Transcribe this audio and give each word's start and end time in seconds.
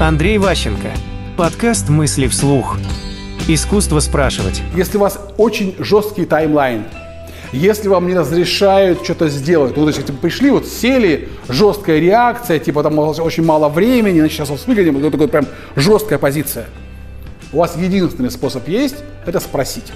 Андрей 0.00 0.38
Ващенко. 0.38 0.88
Подкаст 1.36 1.90
«Мысли 1.90 2.26
вслух». 2.26 2.78
Искусство 3.48 4.00
спрашивать. 4.00 4.62
Если 4.74 4.96
у 4.96 5.00
вас 5.00 5.20
очень 5.36 5.74
жесткий 5.78 6.24
таймлайн, 6.24 6.84
если 7.52 7.88
вам 7.88 8.08
не 8.08 8.14
разрешают 8.14 9.04
что-то 9.04 9.28
сделать, 9.28 9.76
ну, 9.76 9.82
то 9.82 9.88
есть, 9.88 10.06
типа, 10.06 10.16
пришли, 10.16 10.50
вот 10.50 10.66
сели, 10.66 11.28
жесткая 11.50 12.00
реакция, 12.00 12.58
типа, 12.58 12.82
там 12.82 12.98
очень 12.98 13.44
мало 13.44 13.68
времени, 13.68 14.20
значит, 14.20 14.38
сейчас 14.38 14.48
вас 14.48 14.66
выгоним, 14.66 14.98
вот 14.98 15.12
такой 15.12 15.28
прям 15.28 15.46
жесткая 15.76 16.18
позиция. 16.18 16.64
У 17.52 17.58
вас 17.58 17.76
единственный 17.76 18.30
способ 18.30 18.66
есть, 18.68 18.96
это 19.26 19.38
спросить. 19.38 19.92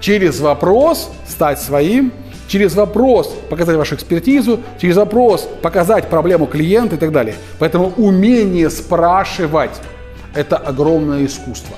Через 0.00 0.40
вопрос 0.40 1.12
стать 1.28 1.60
своим, 1.60 2.12
через 2.50 2.74
вопрос 2.74 3.32
показать 3.48 3.76
вашу 3.76 3.94
экспертизу, 3.94 4.60
через 4.80 4.96
вопрос 4.96 5.48
показать 5.62 6.08
проблему 6.08 6.46
клиента 6.46 6.96
и 6.96 6.98
так 6.98 7.12
далее. 7.12 7.36
Поэтому 7.60 7.92
умение 7.96 8.68
спрашивать– 8.70 9.80
это 10.34 10.56
огромное 10.56 11.24
искусство. 11.24 11.76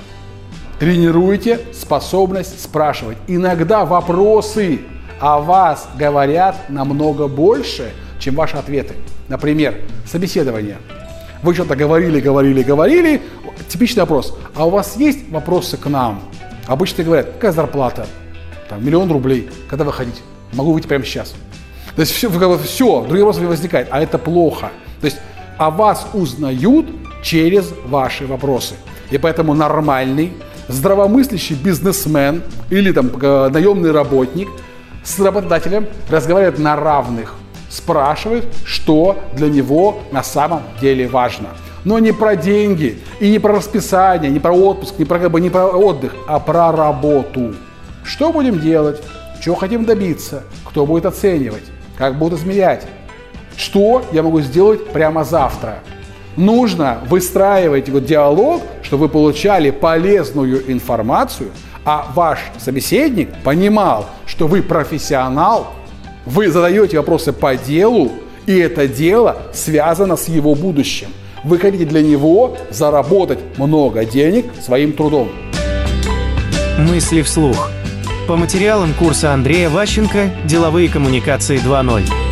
Тренируйте 0.79 1.59
способность 1.71 2.59
спрашивать. 2.59 3.17
Иногда 3.27 3.85
вопросы 3.85 4.79
о 5.19 5.39
вас 5.39 5.87
говорят 5.95 6.55
намного 6.69 7.27
больше, 7.27 7.91
чем 8.19 8.33
ваши 8.33 8.57
ответы. 8.57 8.95
Например, 9.29 9.75
собеседование. 10.07 10.77
Вы 11.43 11.53
что-то 11.53 11.75
говорили, 11.75 12.19
говорили, 12.19 12.63
говорили. 12.63 13.21
Типичный 13.69 14.01
вопрос. 14.01 14.35
А 14.55 14.65
у 14.65 14.71
вас 14.71 14.97
есть 14.97 15.29
вопросы 15.29 15.77
к 15.77 15.85
нам? 15.85 16.21
Обычно 16.65 17.03
говорят, 17.03 17.27
какая 17.33 17.51
зарплата? 17.51 18.07
Там, 18.69 18.83
миллион 18.83 19.11
рублей. 19.11 19.49
Когда 19.69 19.83
выходить? 19.83 20.23
Могу 20.53 20.73
выйти 20.73 20.87
прямо 20.87 21.03
сейчас. 21.05 21.33
То 21.95 22.01
есть 22.01 22.11
все, 22.11 22.29
все 22.29 23.01
другие 23.01 23.23
вопросы 23.23 23.41
не 23.41 23.47
возникает, 23.47 23.87
а 23.91 24.01
это 24.01 24.17
плохо. 24.17 24.71
То 25.01 25.05
есть 25.05 25.17
о 25.57 25.69
вас 25.69 26.07
узнают 26.13 26.87
через 27.21 27.73
ваши 27.85 28.25
вопросы. 28.25 28.75
И 29.11 29.17
поэтому 29.17 29.53
нормальный 29.53 30.33
здравомыслящий 30.67 31.55
бизнесмен 31.55 32.41
или 32.69 32.91
там 32.91 33.11
э, 33.21 33.49
наемный 33.49 33.91
работник 33.91 34.47
с 35.03 35.19
работодателем 35.19 35.87
разговаривает 36.09 36.59
на 36.59 36.75
равных, 36.75 37.35
спрашивает, 37.69 38.45
что 38.65 39.19
для 39.33 39.49
него 39.49 39.99
на 40.11 40.23
самом 40.23 40.61
деле 40.79 41.07
важно. 41.07 41.49
Но 41.83 41.99
не 41.99 42.13
про 42.13 42.35
деньги, 42.37 42.99
и 43.19 43.29
не 43.29 43.39
про 43.39 43.55
расписание, 43.55 44.31
не 44.31 44.39
про 44.39 44.53
отпуск, 44.53 44.95
не 44.97 45.05
про, 45.05 45.19
не 45.27 45.49
про 45.49 45.67
отдых, 45.67 46.15
а 46.27 46.39
про 46.39 46.71
работу. 46.71 47.53
Что 48.05 48.31
будем 48.31 48.59
делать? 48.59 49.03
Чего 49.43 49.55
хотим 49.55 49.83
добиться? 49.83 50.43
Кто 50.63 50.85
будет 50.85 51.05
оценивать? 51.05 51.65
Как 51.97 52.17
будут 52.17 52.39
измерять? 52.39 52.83
Что 53.57 54.05
я 54.13 54.23
могу 54.23 54.39
сделать 54.39 54.87
прямо 54.87 55.25
завтра? 55.25 55.79
Нужно 56.37 56.99
выстраивать 57.09 57.89
вот 57.89 58.05
диалог, 58.05 58.61
чтобы 58.83 59.07
вы 59.07 59.09
получали 59.09 59.69
полезную 59.69 60.71
информацию, 60.71 61.49
а 61.83 62.09
ваш 62.15 62.39
собеседник 62.57 63.31
понимал, 63.43 64.05
что 64.25 64.47
вы 64.47 64.61
профессионал, 64.61 65.73
вы 66.25 66.47
задаете 66.47 66.97
вопросы 66.97 67.33
по 67.33 67.57
делу, 67.57 68.13
и 68.45 68.57
это 68.57 68.87
дело 68.87 69.41
связано 69.51 70.15
с 70.15 70.29
его 70.29 70.55
будущим. 70.55 71.09
Вы 71.43 71.59
хотите 71.59 71.83
для 71.83 72.01
него 72.01 72.55
заработать 72.69 73.39
много 73.57 74.05
денег 74.05 74.45
своим 74.61 74.93
трудом. 74.93 75.29
Мысли 76.79 77.21
вслух. 77.21 77.69
По 78.27 78.37
материалам 78.37 78.93
курса 78.93 79.33
Андрея 79.33 79.69
Ващенко 79.69 80.29
«Деловые 80.45 80.87
коммуникации 80.87 81.57
2.0». 81.57 82.22